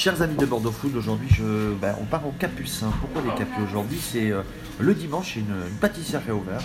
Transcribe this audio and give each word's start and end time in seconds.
Chers 0.00 0.22
amis 0.22 0.36
de 0.36 0.46
Bordeaux 0.46 0.70
Food, 0.70 0.96
aujourd'hui 0.96 1.28
je, 1.30 1.74
ben, 1.74 1.94
on 2.00 2.06
part 2.06 2.26
au 2.26 2.30
Capucin. 2.30 2.90
Pourquoi 3.02 3.20
les 3.20 3.38
Capus 3.38 3.64
aujourd'hui? 3.68 4.00
C'est 4.00 4.30
euh, 4.30 4.40
le 4.78 4.94
dimanche, 4.94 5.36
une, 5.36 5.54
une 5.68 5.76
pâtissière 5.78 6.22
ouvert. 6.30 6.62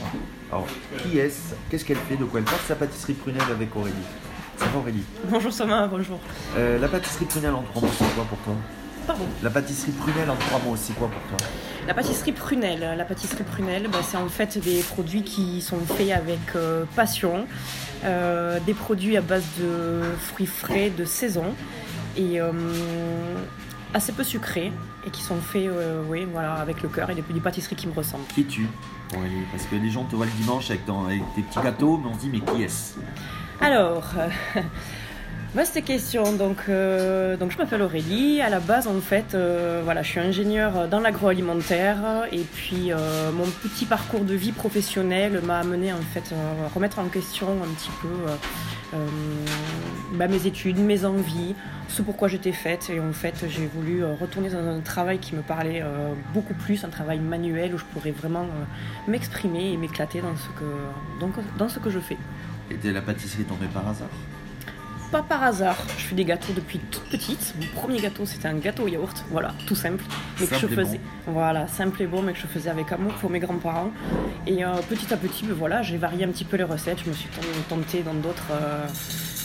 Alors, 0.50 0.66
qui 1.00 1.18
est-ce? 1.18 1.54
Qu'est-ce 1.70 1.84
qu'elle 1.84 1.98
fait? 1.98 2.16
De 2.16 2.24
quoi 2.24 2.40
elle 2.40 2.46
parle? 2.46 2.62
Sa 2.66 2.76
pâtisserie 2.76 3.12
Prunelle 3.12 3.42
avec 3.52 3.76
Aurélie. 3.76 3.94
Ça 4.56 4.68
va 4.68 4.80
Aurélie? 4.80 5.04
Bonjour 5.26 5.52
Soma, 5.52 5.86
bonjour. 5.86 6.18
Euh, 6.58 6.80
La 6.80 6.88
pâtisserie 6.88 7.26
Prunelle 7.26 7.56
en 7.56 7.64
trois 7.64 7.82
mots, 7.82 7.94
c'est 7.98 8.16
quoi 8.16 8.24
pour 8.24 8.38
toi? 8.38 8.54
Pardon? 9.06 9.26
La 9.44 9.50
pâtisserie 9.50 9.92
Prunelle 9.92 10.30
en 10.30 10.38
trois 10.38 10.60
mots, 10.60 10.78
c'est 10.78 10.94
quoi 10.94 11.10
pour 11.10 11.38
toi? 11.38 11.48
La 11.88 11.94
pâtisserie 11.94 12.32
Prunelle. 12.32 12.96
La 12.98 13.04
pâtisserie 13.04 13.44
Prunelle, 13.44 13.90
bah, 13.92 14.00
c'est 14.02 14.16
en 14.16 14.30
fait 14.30 14.58
des 14.60 14.80
produits 14.80 15.24
qui 15.24 15.62
sont 15.62 15.82
faits 15.82 16.12
avec 16.12 16.56
euh, 16.56 16.86
passion, 16.96 17.48
euh, 18.06 18.62
des 18.66 18.74
produits 18.74 19.18
à 19.18 19.22
base 19.22 19.44
de 19.60 20.04
fruits 20.22 20.46
frais 20.46 20.90
de 20.90 21.04
saison 21.04 21.54
et 22.18 22.40
euh, 22.42 22.52
assez 23.94 24.12
peu 24.12 24.24
sucrés 24.24 24.72
et 25.06 25.10
qui 25.10 25.22
sont 25.22 25.38
faits 25.38 25.68
euh, 25.68 26.02
oui, 26.08 26.26
voilà, 26.32 26.54
avec 26.56 26.82
le 26.82 26.90
cœur 26.90 27.10
et 27.10 27.16
des, 27.16 27.22
des 27.22 27.40
pâtisseries 27.40 27.76
qui 27.76 27.88
me 27.88 27.94
ressemblent. 27.94 28.26
Qui 28.34 28.42
es-tu? 28.42 28.68
Aurélie 29.16 29.44
Parce 29.52 29.66
que 29.66 29.76
les 29.76 29.90
gens 29.90 30.04
te 30.06 30.16
voient 30.16 30.26
le 30.26 30.32
dimanche 30.34 30.70
avec, 30.72 30.86
ton- 30.86 31.06
avec 31.06 31.22
tes 31.36 31.42
petits 31.44 31.60
gâteaux, 31.62 31.98
mais 32.04 32.10
on 32.10 32.14
se 32.16 32.20
dit 32.22 32.30
mais 32.32 32.40
qui 32.40 32.64
est-ce? 32.64 32.96
Alors, 33.62 34.04
euh, 34.18 34.62
vaste 35.56 35.84
question. 35.86 36.34
Donc, 36.34 36.66
euh, 36.68 37.38
donc 37.38 37.52
je 37.52 37.58
m'appelle 37.58 37.82
Aurélie. 37.82 38.42
À 38.42 38.50
la 38.50 38.60
base, 38.60 38.88
en 38.88 39.00
fait, 39.00 39.34
euh, 39.34 39.82
voilà, 39.84 40.04
je 40.04 40.10
suis 40.10 40.20
ingénieure 40.20 40.88
dans 40.90 41.00
l'agroalimentaire 41.00 42.28
et 42.32 42.42
puis 42.42 42.92
euh, 42.92 43.32
mon 43.32 43.46
petit 43.46 43.86
parcours 43.86 44.26
de 44.26 44.36
vie 44.36 44.52
professionnelle 44.52 45.42
m'a 45.44 45.60
amené 45.60 45.94
en 45.94 46.02
fait 46.14 46.34
à 46.34 46.68
remettre 46.74 47.00
en 47.00 47.06
question 47.06 47.48
un 47.64 47.74
petit 47.74 47.90
peu 48.02 48.10
bah, 50.14 50.28
mes 50.28 50.46
études, 50.46 50.78
mes 50.78 51.04
envies, 51.06 51.56
ce 51.88 52.02
pourquoi 52.02 52.28
j'étais 52.28 52.52
faite. 52.52 52.90
Et 52.94 53.00
en 53.00 53.14
fait, 53.14 53.46
j'ai 53.50 53.66
voulu 53.66 54.04
retourner 54.04 54.50
dans 54.50 54.66
un 54.66 54.80
travail 54.82 55.20
qui 55.20 55.36
me 55.36 55.42
parlait 55.42 55.84
beaucoup 56.34 56.54
plus, 56.54 56.84
un 56.84 56.90
travail 56.90 57.20
manuel 57.20 57.74
où 57.74 57.78
je 57.78 57.86
pourrais 57.86 58.12
vraiment 58.12 58.48
m'exprimer 59.08 59.72
et 59.72 59.78
m'éclater 59.78 60.22
dans 60.22 60.36
ce 60.36 60.48
que 60.60 61.58
dans 61.58 61.70
ce 61.70 61.80
que 61.80 61.90
je 61.90 62.00
fais. 62.00 62.18
Et 62.72 62.92
la 62.92 63.02
pâtisserie 63.02 63.44
tombée 63.44 63.68
par 63.74 63.88
hasard? 63.88 64.10
Pas 65.16 65.24
par 65.24 65.44
hasard, 65.44 65.78
je 65.98 66.08
fais 66.08 66.16
des 66.16 66.26
gâteaux 66.26 66.52
depuis 66.52 66.78
toute 66.78 67.06
petite. 67.10 67.56
Mon 67.58 67.68
premier 67.68 68.02
gâteau, 68.02 68.26
c'était 68.26 68.50
un 68.50 68.56
gâteau 68.56 68.84
au 68.84 68.90
yaourt, 68.90 69.24
voilà, 69.32 69.54
tout 69.66 69.74
simple. 69.74 70.04
Mais 70.42 70.46
que 70.46 70.58
je 70.58 70.68
faisais, 70.68 71.00
voilà, 71.26 71.70
simple 71.70 72.02
et 72.02 72.06
bon, 72.06 72.22
mais 72.22 72.34
que 72.34 72.40
je 72.40 72.48
faisais 72.48 72.70
avec 72.70 72.92
amour 72.92 73.14
pour 73.14 73.30
mes 73.30 73.40
grands-parents. 73.40 73.92
Et 74.46 74.66
euh, 74.66 74.76
petit 74.90 75.14
à 75.14 75.16
petit, 75.16 75.46
ben 75.46 75.54
voilà, 75.54 75.82
j'ai 75.84 75.96
varié 75.96 76.26
un 76.26 76.28
petit 76.28 76.44
peu 76.44 76.58
les 76.58 76.66
recettes. 76.66 76.98
Je 77.06 77.10
me 77.10 77.16
suis 77.16 77.30
tentée 77.70 78.04
dans 78.04 78.14
d'autres, 78.14 78.52
euh, 78.52 78.86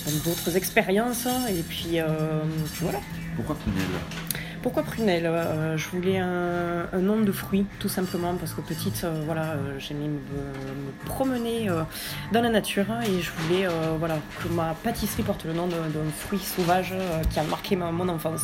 dans 0.06 0.24
d'autres 0.24 0.56
expériences. 0.56 1.28
Et 1.48 1.62
puis, 1.62 2.00
euh, 2.00 2.40
puis 2.72 2.82
voilà. 2.82 2.98
Pourquoi 3.36 3.54
Prunelle 3.54 3.84
Pourquoi 4.62 4.82
prunelle 4.82 5.24
Euh, 5.26 5.76
Je 5.78 5.88
voulais 5.88 6.18
un, 6.18 6.86
un 6.92 6.98
nom 6.98 7.20
de 7.20 7.32
fruit, 7.32 7.64
tout 7.78 7.88
simplement, 7.88 8.34
parce 8.34 8.52
que 8.52 8.60
petite, 8.60 9.02
euh, 9.04 9.22
voilà, 9.24 9.52
euh, 9.52 9.78
j'aimais 9.78 10.08
me, 10.08 10.18
me 10.18 11.04
promener 11.06 11.68
dans 12.32 12.42
la 12.42 12.50
nature 12.50 12.86
et 13.06 13.20
je 13.20 13.30
voulais 13.38 13.66
voilà, 13.98 14.18
que 14.42 14.48
ma 14.48 14.74
pâtisserie 14.74 15.22
porte 15.22 15.44
le 15.44 15.52
nom 15.52 15.66
d'un 15.66 16.10
fruit 16.16 16.38
sauvage 16.38 16.94
qui 17.30 17.40
a 17.40 17.44
marqué 17.44 17.76
ma, 17.76 17.90
mon 17.90 18.08
enfance. 18.08 18.42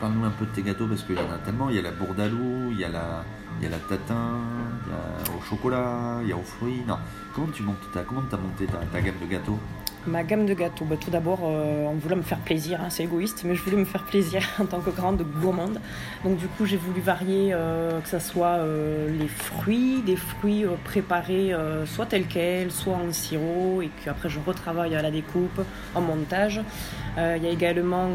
Parle-nous 0.00 0.24
un 0.24 0.30
peu 0.30 0.46
de 0.46 0.50
tes 0.50 0.62
gâteaux 0.62 0.86
parce 0.86 1.02
qu'il 1.02 1.14
y 1.14 1.18
en 1.18 1.32
a 1.32 1.38
tellement. 1.44 1.70
Il 1.70 1.76
y 1.76 1.78
a 1.78 1.82
la 1.82 1.92
bourdalou, 1.92 2.70
il 2.72 2.78
y 2.78 2.84
a 2.84 2.88
la, 2.88 3.24
il 3.60 3.64
y 3.64 3.66
a 3.66 3.70
la 3.70 3.78
tatin, 3.78 4.38
il 4.86 4.90
y 4.92 4.94
a 4.94 5.36
au 5.36 5.40
chocolat, 5.42 6.18
il 6.22 6.28
y 6.28 6.32
a 6.32 6.36
aux 6.36 6.42
fruits. 6.42 6.82
Non. 6.88 6.96
Comment 7.34 7.48
tu 7.52 7.62
montes 7.62 7.76
ta, 7.92 8.00
comment 8.02 8.22
t'as 8.28 8.36
monté 8.36 8.66
ta 8.66 9.00
gamme 9.00 9.14
de 9.22 9.26
gâteaux? 9.26 9.58
Ma 10.06 10.24
gamme 10.24 10.46
de 10.46 10.54
gâteaux, 10.54 10.84
bah, 10.84 10.96
tout 11.00 11.10
d'abord, 11.10 11.40
euh, 11.44 11.86
en 11.86 11.94
voulant 11.94 12.16
me 12.16 12.22
faire 12.22 12.38
plaisir, 12.38 12.80
hein, 12.80 12.88
c'est 12.90 13.04
égoïste, 13.04 13.42
mais 13.44 13.54
je 13.54 13.62
voulais 13.62 13.76
me 13.76 13.84
faire 13.84 14.02
plaisir 14.02 14.42
en 14.58 14.64
tant 14.64 14.80
que 14.80 14.90
grande 14.90 15.22
gourmande. 15.40 15.80
Donc 16.24 16.38
du 16.38 16.48
coup, 16.48 16.66
j'ai 16.66 16.76
voulu 16.76 17.00
varier, 17.00 17.52
euh, 17.52 18.00
que 18.00 18.08
ce 18.08 18.18
soit 18.18 18.58
euh, 18.58 19.08
les 19.16 19.28
fruits, 19.28 20.02
des 20.04 20.16
fruits 20.16 20.64
préparés 20.84 21.52
soit 21.86 22.06
tels 22.06 22.26
quels, 22.26 22.72
soit 22.72 22.94
en 22.94 23.12
sirop, 23.12 23.82
et 23.82 23.88
puis 23.88 24.08
après 24.08 24.28
je 24.28 24.38
retravaille 24.44 24.94
à 24.94 25.02
la 25.02 25.10
découpe, 25.10 25.60
en 25.94 26.00
montage. 26.00 26.60
Il 27.16 27.42
y 27.42 27.46
a 27.46 27.50
également 27.50 28.08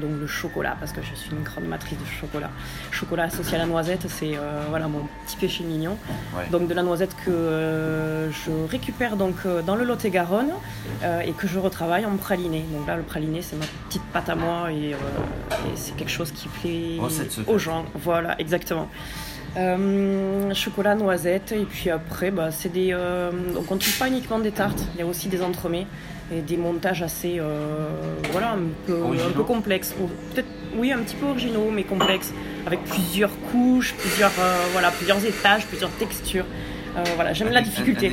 donc 0.00 0.12
le 0.18 0.26
chocolat, 0.26 0.76
parce 0.80 0.92
que 0.92 1.02
je 1.02 1.14
suis 1.14 1.30
une 1.32 1.42
grande 1.42 1.64
matrice 1.64 1.98
de 1.98 2.04
chocolat. 2.04 2.50
Chocolat 2.90 3.24
associé 3.24 3.56
à 3.56 3.58
la 3.58 3.66
noisette, 3.66 4.08
c'est 4.08 4.32
voilà 4.70 4.88
mon 4.88 5.06
petit 5.26 5.36
péché 5.36 5.64
mignon. 5.64 5.98
Ouais. 6.34 6.44
Donc 6.50 6.66
de 6.66 6.74
la 6.74 6.82
noisette 6.82 7.14
que 7.24 8.30
je 8.30 8.50
récupère 8.70 9.16
donc 9.16 9.46
dans 9.66 9.76
le 9.76 9.84
Lot-et-Garonne 9.84 10.52
et 11.20 11.32
que 11.32 11.46
je 11.46 11.58
retravaille 11.58 12.06
en 12.06 12.16
praliné. 12.16 12.64
Donc 12.72 12.86
là, 12.86 12.96
le 12.96 13.02
praliné, 13.02 13.42
c'est 13.42 13.56
ma 13.56 13.66
petite 13.88 14.02
pâte 14.12 14.28
à 14.28 14.34
moi 14.34 14.70
et, 14.72 14.94
euh, 14.94 14.96
et 15.72 15.76
c'est 15.76 15.96
quelque 15.96 16.10
chose 16.10 16.32
qui 16.32 16.48
plaît 16.48 16.98
secrète. 17.10 17.48
aux 17.48 17.58
gens. 17.58 17.84
Voilà, 17.94 18.38
exactement. 18.40 18.88
Euh, 19.56 20.54
chocolat, 20.54 20.94
noisette 20.94 21.52
et 21.52 21.64
puis 21.64 21.90
après, 21.90 22.30
bah, 22.30 22.50
c'est 22.50 22.72
des. 22.72 22.90
euh, 22.92 23.30
donc 23.54 23.70
on 23.70 23.74
ne 23.74 23.80
trouve 23.80 23.98
pas 23.98 24.08
uniquement 24.08 24.38
des 24.38 24.50
tartes, 24.52 24.82
il 24.94 25.00
y 25.00 25.02
a 25.02 25.06
aussi 25.06 25.28
des 25.28 25.42
entremets 25.42 25.86
et 26.34 26.40
des 26.40 26.56
montages 26.56 27.02
assez, 27.02 27.38
euh, 27.38 27.88
voilà, 28.30 28.52
un 28.52 28.60
peu, 28.86 29.02
un 29.04 29.30
peu 29.32 29.42
complexes. 29.42 29.94
Peut-être, 30.32 30.48
oui, 30.76 30.90
un 30.92 30.98
petit 31.00 31.16
peu 31.16 31.26
originaux, 31.26 31.70
mais 31.70 31.82
complexes, 31.82 32.32
avec 32.66 32.82
plusieurs 32.84 33.32
couches, 33.50 33.94
plusieurs, 33.98 34.32
euh, 34.40 34.64
voilà, 34.72 34.90
plusieurs 34.90 35.22
étages, 35.24 35.66
plusieurs 35.66 35.90
textures. 35.90 36.46
Euh, 36.96 37.04
voilà, 37.16 37.32
j'aime 37.32 37.50
la 37.50 37.60
difficulté. 37.60 38.06
Un, 38.06 38.10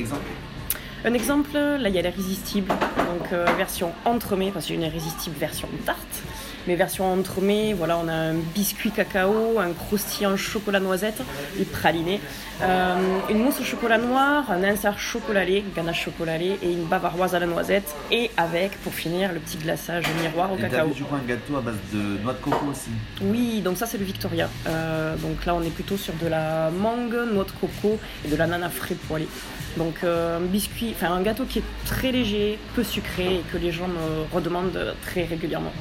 Un 1.06 1.14
exemple, 1.14 1.54
là 1.54 1.88
il 1.88 1.96
y 1.96 2.00
a 2.00 2.02
l'irrésistible, 2.02 2.68
donc 2.68 3.32
euh, 3.32 3.46
version 3.58 3.94
entremets, 4.04 4.52
y 4.72 4.74
a 4.74 4.76
une 4.76 4.82
irrésistible 4.84 5.36
version 5.38 5.70
tarte. 5.86 6.24
Mais 6.70 6.76
version 6.76 7.12
entremets, 7.12 7.74
voilà, 7.74 7.98
on 7.98 8.08
a 8.08 8.14
un 8.14 8.36
biscuit 8.54 8.92
cacao, 8.92 9.58
un 9.58 9.74
croustillant 9.74 10.38
chocolat 10.38 10.80
noisette 10.80 11.20
et 11.60 11.66
praliné, 11.66 12.22
euh, 12.62 12.96
une 13.28 13.40
mousse 13.40 13.60
au 13.60 13.64
chocolat 13.64 13.98
noir, 13.98 14.52
un 14.52 14.64
insert 14.64 15.00
chocolat 15.00 15.46
lait, 15.46 15.64
ganache 15.76 16.06
chocolat 16.06 16.38
lait 16.38 16.60
et 16.62 16.72
une 16.72 16.84
bavaroise 16.84 17.34
à 17.34 17.40
la 17.40 17.48
noisette. 17.48 17.96
Et 18.12 18.30
avec, 18.38 18.74
pour 18.84 18.94
finir, 18.94 19.34
le 19.34 19.40
petit 19.40 19.58
glaçage 19.58 20.06
miroir 20.22 20.54
au 20.54 20.58
Et 20.58 20.62
cacao. 20.62 20.92
je 20.96 21.04
crois, 21.06 21.18
un 21.18 21.28
gâteau 21.28 21.58
à 21.58 21.62
base 21.62 21.78
de 21.92 22.22
noix 22.22 22.34
de 22.34 22.38
coco 22.38 22.68
aussi. 22.70 22.92
Oui, 23.24 23.62
donc 23.62 23.78
ça 23.78 23.88
c'est 23.88 23.98
le 23.98 24.06
Victoria. 24.06 24.48
Euh, 24.68 25.16
donc 25.16 25.48
là 25.48 25.56
on 25.56 25.64
est 25.64 25.74
plutôt 25.74 25.98
sur 25.98 26.14
de 26.22 26.28
la 26.28 26.70
mangue, 26.70 27.18
noix 27.34 27.46
de 27.46 27.52
coco 27.60 27.98
et 28.24 28.28
de 28.28 28.36
l'ananas 28.36 28.70
frais 28.70 28.94
poêlé. 29.08 29.28
Donc 29.76 30.04
euh, 30.04 30.38
un 30.38 30.42
biscuit, 30.42 30.94
enfin 30.96 31.12
un 31.16 31.22
gâteau 31.24 31.46
qui 31.46 31.60
est 31.60 31.86
très 31.86 32.12
léger, 32.12 32.60
peu 32.76 32.84
sucré 32.84 33.38
et 33.38 33.44
que 33.52 33.58
les 33.58 33.72
gens 33.72 33.88
me 33.88 34.36
redemandent 34.36 34.94
très 35.02 35.24
régulièrement. 35.24 35.74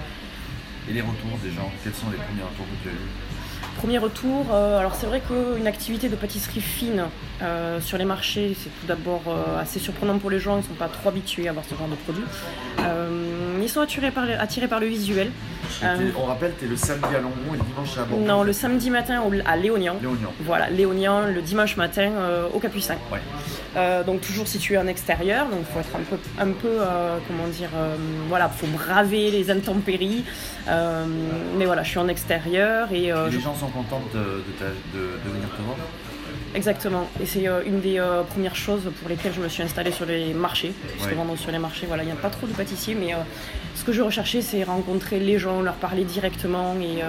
Et 0.88 0.92
les 0.92 1.00
retours 1.00 1.38
des 1.42 1.50
gens 1.50 1.70
Quels 1.84 1.94
sont 1.94 2.10
les 2.10 2.16
premiers 2.16 2.42
retours 2.42 2.66
que 2.66 2.82
tu 2.82 2.88
as 2.88 2.92
eu 2.92 3.06
Premier 3.76 3.98
retour, 3.98 4.46
euh, 4.52 4.80
alors 4.80 4.96
c'est 4.96 5.06
vrai 5.06 5.20
qu'une 5.20 5.68
activité 5.68 6.08
de 6.08 6.16
pâtisserie 6.16 6.60
fine 6.60 7.04
euh, 7.42 7.80
sur 7.80 7.96
les 7.96 8.04
marchés, 8.04 8.56
c'est 8.58 8.70
tout 8.70 8.86
d'abord 8.88 9.22
euh, 9.28 9.60
assez 9.60 9.78
surprenant 9.78 10.18
pour 10.18 10.30
les 10.30 10.40
gens, 10.40 10.54
ils 10.56 10.62
ne 10.62 10.64
sont 10.64 10.74
pas 10.74 10.88
trop 10.88 11.10
habitués 11.10 11.46
à 11.46 11.50
avoir 11.50 11.64
ce 11.64 11.76
genre 11.76 11.86
de 11.86 11.94
produit. 11.94 12.24
Ils 13.62 13.68
sont 13.68 13.80
attirés 13.80 14.10
par 14.10 14.26
le, 14.26 14.32
attirés 14.32 14.66
par 14.66 14.80
le 14.80 14.86
visuel. 14.86 15.30
On 16.16 16.24
rappelle, 16.24 16.54
t'es 16.58 16.66
le 16.66 16.76
samedi 16.76 17.14
à 17.14 17.20
Longmont 17.20 17.54
et 17.54 17.58
le 17.58 17.64
dimanche 17.64 17.98
à 17.98 18.04
Bordeaux. 18.04 18.24
non, 18.24 18.42
le 18.42 18.52
samedi 18.52 18.90
matin 18.90 19.20
au- 19.22 19.32
à. 19.46 19.56
Léognan. 19.56 19.96
Voilà, 20.40 20.70
Léognan, 20.70 21.26
le 21.26 21.42
dimanche 21.42 21.76
matin 21.76 22.10
au 22.52 22.58
Capucin. 22.58 22.96
Ouais. 23.12 23.20
Euh, 23.78 24.02
donc 24.02 24.20
toujours 24.22 24.48
situé 24.48 24.76
en 24.76 24.86
extérieur, 24.88 25.46
donc 25.46 25.60
il 25.60 25.72
faut 25.72 25.78
être 25.78 25.94
un 25.94 26.02
peu, 26.10 26.16
un 26.40 26.52
peu 26.52 26.68
euh, 26.80 27.18
comment 27.28 27.46
dire, 27.46 27.70
euh, 27.76 27.94
voilà, 28.28 28.48
faut 28.48 28.66
braver 28.66 29.30
les 29.30 29.50
intempéries. 29.50 30.24
Euh, 30.68 31.04
mais 31.56 31.64
voilà, 31.64 31.82
je 31.84 31.90
suis 31.90 31.98
en 31.98 32.08
extérieur 32.08 32.88
et 32.92 33.06
je- 33.10 33.36
les 33.36 33.40
gens 33.40 33.54
sont 33.54 33.68
contents 33.68 34.02
de, 34.12 34.18
de, 34.18 34.52
ta- 34.58 34.64
de- 34.94 35.18
de 35.24 35.30
venir 35.34 35.48
te 35.56 35.62
voir? 35.62 35.76
Exactement. 36.54 37.08
Et 37.22 37.26
c'est 37.26 37.44
une 37.66 37.80
des 37.80 38.02
premières 38.30 38.56
choses 38.56 38.90
pour 39.00 39.08
lesquelles 39.08 39.34
je 39.34 39.40
me 39.40 39.48
suis 39.48 39.62
installée 39.62 39.92
sur 39.92 40.06
les 40.06 40.32
marchés, 40.34 40.72
puisque 40.92 41.10
Ouais. 41.10 41.14
vendre 41.14 41.36
sur 41.36 41.52
les 41.52 41.58
marchés, 41.58 41.86
voilà, 41.86 42.02
il 42.02 42.06
n'y 42.06 42.12
a 42.12 42.16
pas 42.16 42.30
trop 42.30 42.46
de 42.46 42.52
pâtissiers, 42.54 42.94
mais 42.98 43.14
ce 43.74 43.84
que 43.84 43.92
je 43.92 44.00
recherchais, 44.02 44.40
c'est 44.40 44.64
rencontrer 44.64 45.20
les 45.20 45.38
gens, 45.38 45.60
leur 45.62 45.74
parler 45.74 46.04
directement. 46.04 46.74
Et 46.80 47.02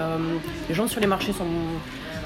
les 0.68 0.74
gens 0.74 0.86
sur 0.88 1.00
les 1.00 1.06
marchés 1.06 1.32
sont 1.32 1.46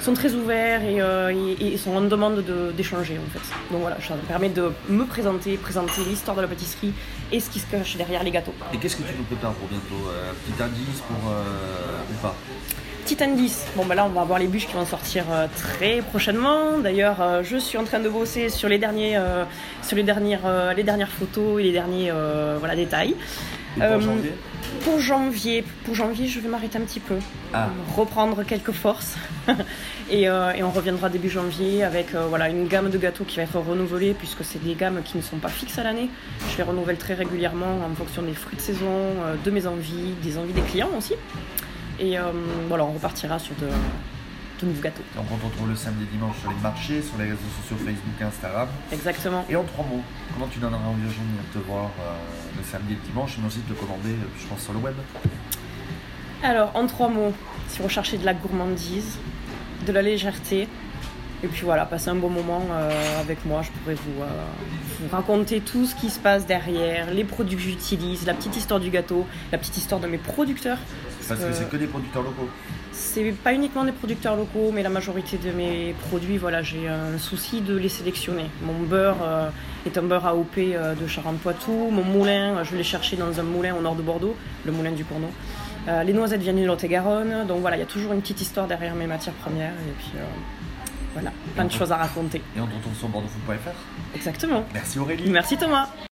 sont 0.05 0.13
très 0.13 0.33
ouverts 0.33 0.83
et, 0.83 1.01
euh, 1.01 1.77
sont 1.77 1.95
en 1.95 2.01
demande 2.01 2.37
de- 2.43 2.71
d'échanger 2.77 3.17
en 3.25 3.29
fait. 3.33 3.45
Donc 3.71 3.81
voilà, 3.81 3.97
ça 4.07 4.13
me 4.15 4.21
permet 4.21 4.49
de 4.49 4.71
me 4.87 5.05
présenter, 5.05 5.57
présenter 5.57 6.01
l'histoire 6.07 6.35
de 6.37 6.41
la 6.43 6.47
pâtisserie 6.47 6.93
et 7.31 7.39
ce 7.39 7.49
qui 7.49 7.59
se 7.59 7.65
cache 7.65 7.97
derrière 7.97 8.23
les 8.23 8.31
gâteaux. 8.31 8.53
Et 8.73 8.77
qu'est-ce 8.77 8.97
que 8.97 9.03
tu 9.03 9.13
nous 9.17 9.23
prépares 9.23 9.53
pour 9.53 9.67
bientôt 9.67 10.01
Euh, 10.09 10.31
Petit 10.45 10.61
indice 10.61 11.01
pour. 11.07 11.31
euh, 11.31 12.11
ou 12.11 12.15
pas? 12.21 12.35
Petit 13.05 13.23
indice, 13.23 13.67
bon 13.75 13.85
bah 13.85 13.93
là 13.93 14.03
on 14.03 14.09
va 14.09 14.21
avoir 14.21 14.39
les 14.39 14.47
bûches 14.47 14.65
qui 14.65 14.73
vont 14.73 14.83
sortir 14.83 15.25
euh, 15.29 15.45
très 15.55 16.01
prochainement. 16.01 16.79
D'ailleurs, 16.79 17.21
euh, 17.21 17.43
je 17.43 17.55
suis 17.57 17.77
en 17.77 17.83
train 17.83 17.99
de 17.99 18.09
bosser 18.09 18.49
sur 18.49 18.67
les 18.67 18.79
derniers, 18.79 19.15
euh, 19.15 19.43
sur 19.83 19.95
les 19.95 20.01
dernières, 20.01 20.73
les 20.75 20.81
dernières 20.81 21.11
photos 21.11 21.61
et 21.61 21.65
les 21.65 21.71
derniers 21.71 22.11
voilà 22.57 22.75
détails. 22.75 23.13
Et 23.77 23.81
pour 23.81 24.01
janvier 24.01 24.33
Pour 24.83 24.99
janvier, 24.99 25.63
pour 25.83 25.93
janvier, 25.93 26.27
je 26.27 26.39
vais 26.39 26.49
m'arrêter 26.49 26.79
un 26.79 26.81
petit 26.81 26.99
peu, 26.99 27.13
Ah, 27.53 27.69
reprendre 27.95 28.41
quelques 28.41 28.71
forces, 28.71 29.17
et, 30.09 30.23
et 30.23 30.63
on 30.63 30.71
reviendra 30.71 31.09
début 31.09 31.29
janvier 31.29 31.83
avec 31.83 32.15
voilà 32.15 32.49
une 32.49 32.67
gamme 32.67 32.89
de 32.89 32.97
gâteaux 32.97 33.23
qui 33.23 33.37
va 33.37 33.43
être 33.43 33.59
renouvelée 33.59 34.15
puisque 34.15 34.43
c'est 34.43 34.63
des 34.63 34.73
gammes 34.73 35.01
qui 35.05 35.17
ne 35.17 35.21
sont 35.21 35.37
pas 35.37 35.49
fixes 35.49 35.77
à 35.77 35.83
l'année. 35.83 36.09
Je 36.49 36.57
les 36.57 36.63
renouvelle 36.63 36.97
très 36.97 37.13
régulièrement 37.13 37.81
en 37.85 37.93
fonction 37.93 38.23
des 38.23 38.33
fruits 38.33 38.57
de 38.57 38.61
saison, 38.61 39.13
de 39.43 39.51
mes 39.51 39.67
envies, 39.67 40.15
des 40.23 40.39
envies 40.39 40.53
des 40.53 40.61
clients 40.61 40.89
aussi. 40.97 41.13
Et 41.99 42.17
euh, 42.17 42.31
voilà, 42.67 42.85
on 42.85 42.93
repartira 42.93 43.39
sur 43.39 43.55
de, 43.55 43.67
de 43.67 44.65
nouveaux 44.65 44.81
gâteaux. 44.81 45.03
Donc 45.15 45.25
on 45.31 45.37
te 45.37 45.45
retrouve 45.45 45.69
le 45.69 45.75
samedi 45.75 46.03
et 46.03 46.17
dimanche 46.17 46.37
sur 46.39 46.49
les 46.49 46.61
marchés, 46.61 47.01
sur 47.01 47.17
les 47.17 47.25
réseaux 47.25 47.51
sociaux 47.61 47.77
Facebook 47.77 48.15
et 48.19 48.23
Instagram. 48.23 48.67
Exactement. 48.91 49.45
Et 49.49 49.55
en 49.55 49.63
trois 49.63 49.85
mots, 49.85 50.01
comment 50.33 50.47
tu 50.47 50.59
donneras 50.59 50.83
envie 50.83 51.05
aux 51.05 51.09
gens 51.09 51.21
de 51.21 51.29
venir 51.29 51.43
te 51.53 51.59
voir 51.59 51.85
euh, 51.99 52.13
le 52.57 52.63
samedi 52.63 52.93
et 52.93 52.95
le 52.95 53.11
dimanche, 53.11 53.37
mais 53.39 53.47
aussi 53.47 53.59
de 53.67 53.73
te 53.73 53.79
commander, 53.79 54.11
euh, 54.11 54.39
je 54.39 54.47
pense, 54.47 54.61
sur 54.61 54.73
le 54.73 54.79
web 54.79 54.95
Alors, 56.43 56.71
en 56.75 56.85
trois 56.87 57.09
mots, 57.09 57.33
si 57.69 57.79
vous 57.79 57.85
recherchez 57.85 58.17
de 58.17 58.25
la 58.25 58.33
gourmandise, 58.33 59.17
de 59.85 59.91
la 59.91 60.01
légèreté, 60.01 60.67
et 61.43 61.47
puis 61.47 61.63
voilà, 61.63 61.85
passer 61.85 62.09
un 62.09 62.15
bon 62.15 62.29
moment 62.29 62.61
euh, 62.71 63.19
avec 63.19 63.45
moi, 63.45 63.61
je 63.61 63.69
pourrais 63.69 63.95
vous, 63.95 64.21
euh, 64.23 64.27
vous 65.01 65.15
raconter 65.15 65.59
tout 65.59 65.85
ce 65.85 65.93
qui 65.93 66.09
se 66.09 66.19
passe 66.19 66.45
derrière, 66.45 67.11
les 67.11 67.23
produits 67.23 67.55
que 67.55 67.61
j'utilise, 67.61 68.25
la 68.25 68.33
petite 68.33 68.55
histoire 68.55 68.79
du 68.79 68.89
gâteau, 68.89 69.27
la 69.51 69.57
petite 69.57 69.77
histoire 69.77 69.99
de 70.01 70.07
mes 70.07 70.17
producteurs. 70.17 70.79
Parce 71.27 71.39
que 71.39 71.45
Euh, 71.45 71.51
c'est 71.53 71.69
que 71.69 71.77
des 71.77 71.87
producteurs 71.87 72.23
locaux. 72.23 72.47
C'est 72.91 73.31
pas 73.31 73.53
uniquement 73.53 73.83
des 73.83 73.91
producteurs 73.91 74.35
locaux, 74.35 74.71
mais 74.73 74.83
la 74.83 74.89
majorité 74.89 75.37
de 75.37 75.51
mes 75.51 75.93
produits, 76.07 76.37
voilà, 76.37 76.61
j'ai 76.61 76.87
un 76.87 77.17
souci 77.17 77.61
de 77.61 77.75
les 77.75 77.89
sélectionner. 77.89 78.45
Mon 78.63 78.79
beurre 78.85 79.17
euh, 79.23 79.49
est 79.85 79.97
un 79.97 80.03
beurre 80.03 80.25
AOP 80.27 80.57
euh, 80.57 80.95
de 80.95 81.07
Charente-Poitou. 81.07 81.89
Mon 81.91 82.03
moulin, 82.03 82.57
euh, 82.57 82.63
je 82.63 82.75
l'ai 82.75 82.83
cherché 82.83 83.15
dans 83.17 83.39
un 83.39 83.43
moulin 83.43 83.75
au 83.75 83.81
nord 83.81 83.95
de 83.95 84.01
Bordeaux, 84.01 84.35
le 84.65 84.71
moulin 84.71 84.91
du 84.91 85.03
Cournot. 85.03 85.31
Euh, 85.87 86.03
les 86.03 86.13
noisettes 86.13 86.41
viennent 86.41 86.55
du 86.55 86.65
Lot-et-Garonne. 86.65 87.45
Donc 87.47 87.61
voilà, 87.61 87.75
il 87.77 87.79
y 87.79 87.83
a 87.83 87.87
toujours 87.87 88.13
une 88.13 88.21
petite 88.21 88.41
histoire 88.41 88.67
derrière 88.67 88.95
mes 88.95 89.07
matières 89.07 89.35
premières. 89.35 89.73
Et 89.73 89.93
puis 89.99 90.11
euh, 90.15 90.23
voilà, 91.13 91.31
plein 91.53 91.65
de 91.65 91.71
choses 91.71 91.91
à 91.91 91.97
raconter. 91.97 92.41
Et 92.57 92.59
on 92.59 92.65
te 92.65 92.73
retrouve 92.75 92.95
sur 92.95 93.07
bordeauxfoot.fr. 93.09 94.15
Exactement. 94.15 94.65
Merci 94.73 94.99
Aurélie. 94.99 95.29
Merci 95.29 95.57
Thomas. 95.57 95.89